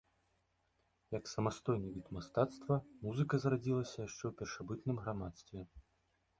[1.17, 2.73] Як самастойны від мастацтва
[3.05, 5.59] музыка зарадзілася яшчэ ў першабытным грамадстве.